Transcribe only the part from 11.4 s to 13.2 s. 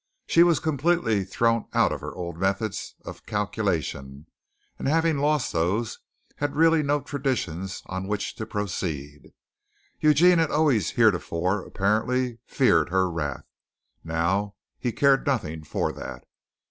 apparently feared her